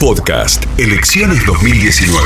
[0.00, 2.24] Podcast Elecciones 2019.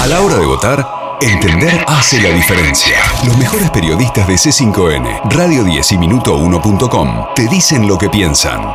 [0.00, 0.84] A la hora de votar,
[1.20, 2.96] entender hace la diferencia.
[3.24, 8.72] Los mejores periodistas de C5N, Radio 10 y Minuto1.com te dicen lo que piensan.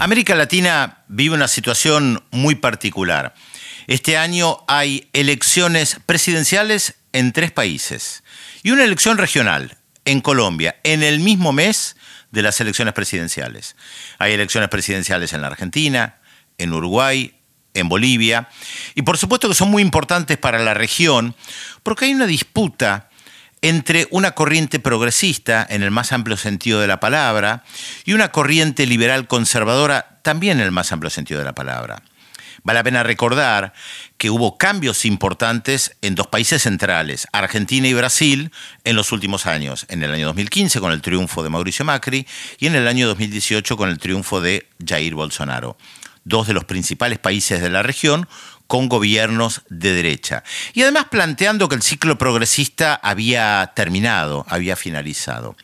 [0.00, 3.32] América Latina vive una situación muy particular.
[3.86, 8.24] Este año hay elecciones presidenciales en tres países
[8.64, 11.94] y una elección regional en Colombia en el mismo mes
[12.32, 13.76] de las elecciones presidenciales.
[14.18, 16.16] Hay elecciones presidenciales en la Argentina,
[16.58, 17.34] en Uruguay,
[17.74, 18.48] en Bolivia,
[18.94, 21.34] y por supuesto que son muy importantes para la región,
[21.82, 23.10] porque hay una disputa
[23.62, 27.64] entre una corriente progresista, en el más amplio sentido de la palabra,
[28.04, 32.02] y una corriente liberal conservadora, también en el más amplio sentido de la palabra.
[32.62, 33.74] Vale la pena recordar
[34.16, 38.52] que hubo cambios importantes en dos países centrales, Argentina y Brasil,
[38.84, 39.84] en los últimos años.
[39.88, 42.26] En el año 2015 con el triunfo de Mauricio Macri
[42.58, 45.76] y en el año 2018 con el triunfo de Jair Bolsonaro
[46.24, 48.28] dos de los principales países de la región
[48.66, 50.42] con gobiernos de derecha.
[50.72, 55.56] Y además planteando que el ciclo progresista había terminado, había finalizado.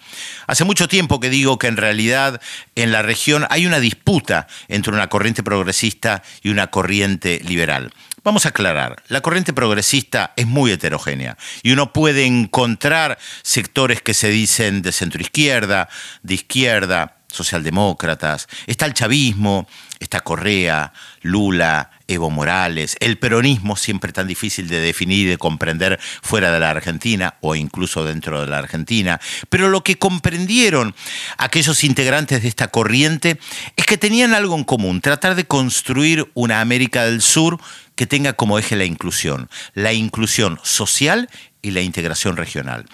[0.46, 2.40] Hace mucho tiempo que digo que en realidad
[2.74, 7.92] en la región hay una disputa entre una corriente progresista y una corriente liberal.
[8.22, 14.12] Vamos a aclarar, la corriente progresista es muy heterogénea y uno puede encontrar sectores que
[14.12, 15.88] se dicen de centroizquierda,
[16.22, 19.66] de izquierda, socialdemócratas, está el chavismo,
[19.98, 20.92] está Correa,
[21.22, 26.58] Lula, Evo Morales, el peronismo siempre tan difícil de definir y de comprender fuera de
[26.58, 30.94] la Argentina o incluso dentro de la Argentina, pero lo que comprendieron
[31.38, 33.38] aquellos integrantes de esta corriente
[33.76, 37.60] es que tenían algo en común, tratar de construir una América del Sur
[37.94, 41.28] que tenga como eje la inclusión, la inclusión social
[41.62, 42.86] y la integración regional.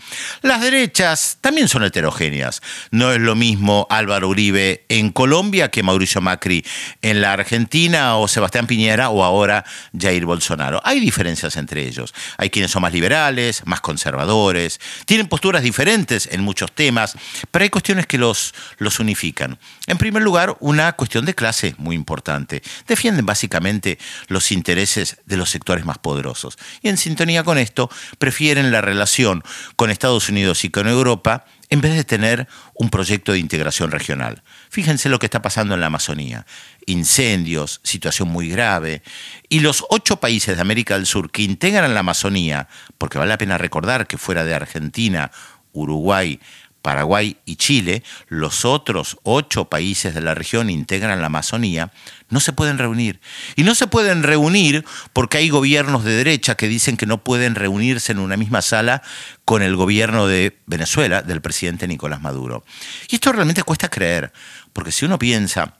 [0.43, 2.63] Las derechas también son heterogéneas.
[2.91, 6.65] No es lo mismo Álvaro Uribe en Colombia que Mauricio Macri
[7.03, 9.65] en la Argentina o Sebastián Piñera o ahora
[9.99, 10.81] Jair Bolsonaro.
[10.85, 12.15] Hay diferencias entre ellos.
[12.39, 17.17] Hay quienes son más liberales, más conservadores, tienen posturas diferentes en muchos temas,
[17.51, 19.59] pero hay cuestiones que los, los unifican.
[19.87, 22.63] En primer lugar, una cuestión de clase muy importante.
[22.87, 26.59] Defienden básicamente los intereses de los sectores más poderosos.
[26.83, 29.43] Y en sintonía con esto, prefieren en la relación
[29.77, 34.43] con Estados Unidos y con Europa en vez de tener un proyecto de integración regional.
[34.71, 36.47] Fíjense lo que está pasando en la Amazonía.
[36.87, 39.03] Incendios, situación muy grave.
[39.49, 42.69] Y los ocho países de América del Sur que integran la Amazonía,
[42.99, 45.31] porque vale la pena recordar que fuera de Argentina,
[45.73, 46.41] Uruguay,
[46.87, 51.91] Paraguay y Chile, los otros ocho países de la región integran la Amazonía,
[52.31, 53.21] no se pueden reunir.
[53.57, 57.57] Y no se pueden reunir porque hay gobiernos de derecha que dicen que no pueden
[57.57, 59.03] reunirse en una misma sala
[59.45, 62.65] con el gobierno de Venezuela, del presidente Nicolás Maduro.
[63.09, 64.33] Y esto realmente cuesta creer,
[64.73, 65.79] porque si uno piensa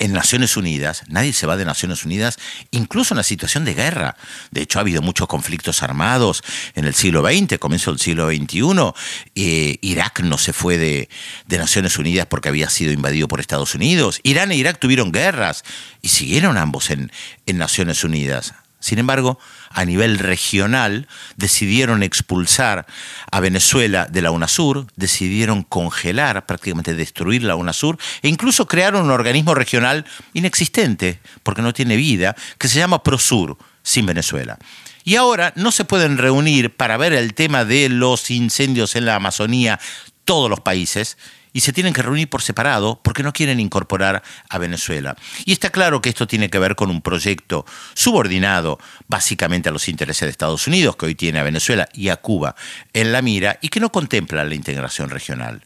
[0.00, 2.38] en Naciones Unidas, nadie se va de Naciones Unidas,
[2.70, 4.16] incluso en una situación de guerra.
[4.50, 6.42] De hecho, ha habido muchos conflictos armados
[6.74, 8.94] en el siglo XX, comienzo del siglo XXI.
[9.34, 11.08] Eh, Irak no se fue de,
[11.46, 14.20] Naciones Unidas porque había sido invadido por Estados Unidos.
[14.22, 15.62] Irán e Irak tuvieron guerras
[16.00, 17.10] y siguieron ambos en
[17.46, 18.54] Naciones Unidas.
[18.80, 22.86] Sin embargo, a nivel regional decidieron expulsar
[23.30, 29.10] a Venezuela de la UNASUR, decidieron congelar, prácticamente destruir la UNASUR e incluso crearon un
[29.10, 34.58] organismo regional inexistente, porque no tiene vida, que se llama PROSUR, sin Venezuela.
[35.04, 39.16] Y ahora no se pueden reunir para ver el tema de los incendios en la
[39.16, 39.78] Amazonía
[40.24, 41.18] todos los países
[41.52, 45.16] y se tienen que reunir por separado porque no quieren incorporar a Venezuela.
[45.44, 48.78] Y está claro que esto tiene que ver con un proyecto subordinado
[49.08, 52.54] básicamente a los intereses de Estados Unidos, que hoy tiene a Venezuela y a Cuba
[52.92, 55.62] en la mira y que no contempla la integración regional.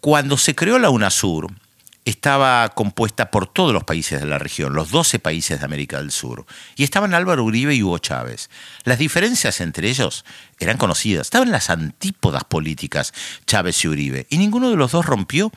[0.00, 1.50] Cuando se creó la UNASUR,
[2.04, 6.10] estaba compuesta por todos los países de la región, los 12 países de América del
[6.10, 6.44] Sur,
[6.76, 8.50] y estaban Álvaro Uribe y Hugo Chávez.
[8.84, 10.24] Las diferencias entre ellos
[10.58, 13.14] eran conocidas, estaban las antípodas políticas
[13.46, 15.50] Chávez y Uribe, y ninguno de los dos rompió.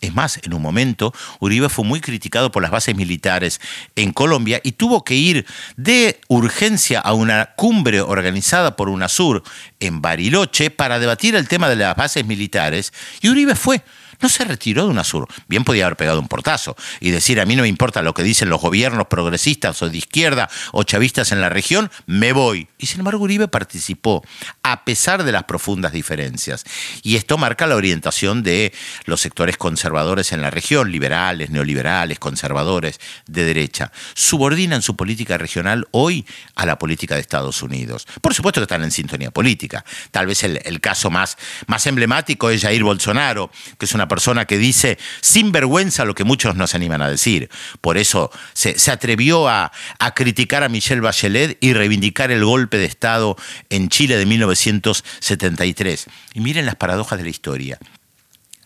[0.00, 3.60] Es más, en un momento Uribe fue muy criticado por las bases militares
[3.96, 5.44] en Colombia y tuvo que ir
[5.76, 9.42] de urgencia a una cumbre organizada por UNASUR
[9.78, 13.82] en Bariloche para debatir el tema de las bases militares, y Uribe fue
[14.20, 15.28] no se retiró de UNASUR.
[15.48, 18.22] Bien podía haber pegado un portazo y decir, a mí no me importa lo que
[18.22, 22.68] dicen los gobiernos progresistas o de izquierda o chavistas en la región, me voy.
[22.78, 24.24] Y sin embargo Uribe participó,
[24.62, 26.64] a pesar de las profundas diferencias.
[27.02, 28.72] Y esto marca la orientación de
[29.04, 33.92] los sectores conservadores en la región, liberales, neoliberales, conservadores, de derecha.
[34.14, 38.06] Subordinan su política regional hoy a la política de Estados Unidos.
[38.20, 39.84] Por supuesto que están en sintonía política.
[40.10, 44.44] Tal vez el, el caso más, más emblemático es Jair Bolsonaro, que es una persona
[44.44, 47.48] que dice sin vergüenza lo que muchos nos animan a decir.
[47.80, 52.84] Por eso se, atrevió a, a criticar a Michelle Bachelet y reivindicar el golpe de
[52.84, 53.36] Estado
[53.70, 56.06] en Chile de 1973.
[56.34, 57.78] Y miren las paradojas de la historia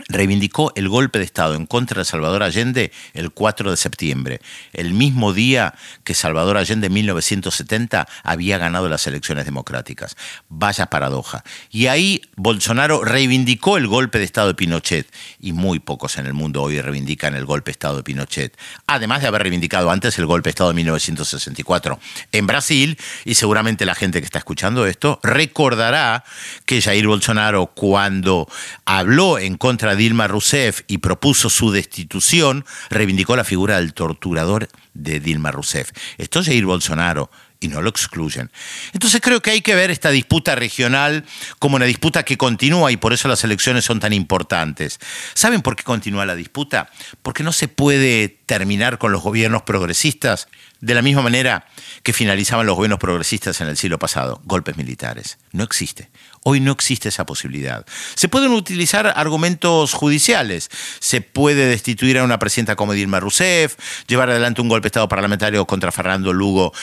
[0.09, 4.41] reivindicó el golpe de Estado en contra de Salvador Allende el 4 de septiembre,
[4.73, 5.75] el mismo día
[6.05, 10.17] que Salvador Allende en 1970 había ganado las elecciones democráticas.
[10.49, 11.45] Vaya paradoja.
[11.71, 15.07] Y ahí Bolsonaro reivindicó el golpe de Estado de Pinochet,
[15.41, 19.23] y muy pocos en el mundo hoy reivindican el golpe de Estado de Pinochet, además
[19.23, 21.99] de haber reivindicado antes el golpe de Estado de 1964
[22.33, 26.25] en Brasil, y seguramente la gente que está escuchando esto recordará
[26.67, 28.49] que Jair Bolsonaro cuando
[28.85, 35.21] habló en contra Dilma Rousseff y propuso su destitución, reivindicó la figura del torturador de
[35.21, 35.91] Dilma Rousseff.
[36.19, 37.31] Esto es Jair Bolsonaro
[37.65, 38.51] y no lo excluyen.
[38.93, 41.25] Entonces creo que hay que ver esta disputa regional
[41.59, 45.01] como una disputa que continúa y por eso las elecciones son tan importantes.
[45.35, 46.91] ¿Saben por qué continúa la disputa?
[47.23, 50.49] Porque no se puede terminar con los gobiernos progresistas
[50.81, 51.67] de la misma manera
[52.03, 55.39] que finalizaban los gobiernos progresistas en el siglo pasado, golpes militares.
[55.53, 56.11] No existe.
[56.43, 57.87] Hoy no existe esa posibilidad.
[58.17, 60.71] Se pueden utilizar argumentos judiciales.
[61.01, 63.77] Se puede destituir a una presidenta como Dilma Rousseff,
[64.07, 66.75] llevar adelante un golpe de Estado parlamentario contra Fernando Lugo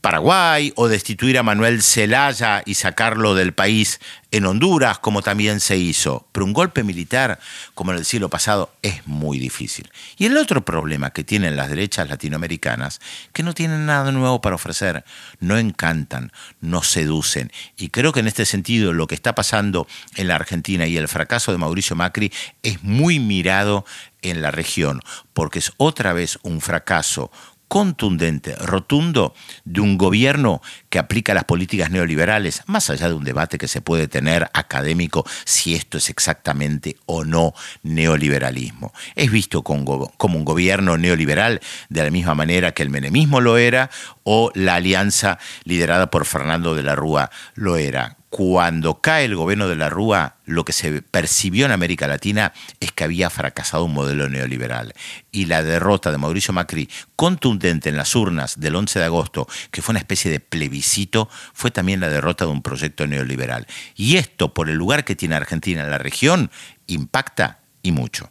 [0.00, 4.00] Paraguay, o destituir a Manuel Zelaya y sacarlo del país
[4.30, 6.26] en Honduras, como también se hizo.
[6.32, 7.38] Pero un golpe militar,
[7.74, 9.90] como en el siglo pasado, es muy difícil.
[10.16, 13.00] Y el otro problema que tienen las derechas latinoamericanas,
[13.32, 15.04] que no tienen nada nuevo para ofrecer,
[15.38, 17.52] no encantan, no seducen.
[17.76, 19.86] Y creo que en este sentido lo que está pasando
[20.16, 22.32] en la Argentina y el fracaso de Mauricio Macri
[22.62, 23.84] es muy mirado
[24.22, 25.00] en la región,
[25.32, 27.30] porque es otra vez un fracaso
[27.70, 29.32] contundente, rotundo,
[29.64, 33.80] de un gobierno que aplica las políticas neoliberales, más allá de un debate que se
[33.80, 38.92] puede tener académico si esto es exactamente o no neoliberalismo.
[39.14, 43.88] Es visto como, un gobierno neoliberal de la misma manera que el menemismo lo era
[44.24, 49.68] o la alianza liderada por Fernando de la Rúa lo era cuando cae el gobierno
[49.68, 53.92] de la Rúa, lo que se percibió en América Latina es que había fracasado un
[53.92, 54.94] modelo neoliberal.
[55.32, 59.82] Y la derrota de Mauricio Macri, contundente en las urnas del 11 de agosto, que
[59.82, 63.66] fue una especie de plebiscito, fue también la derrota de un proyecto neoliberal.
[63.96, 66.52] Y esto, por el lugar que tiene Argentina en la región,
[66.86, 68.30] impacta y mucho.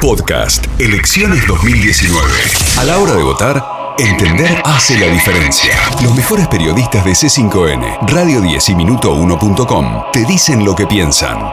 [0.00, 2.30] Podcast Elecciones 2019.
[2.78, 5.74] A la hora de votar, Entender hace la diferencia.
[6.02, 11.50] Los mejores periodistas de C5N, Radio 10 y Minuto1.com te dicen lo que piensan.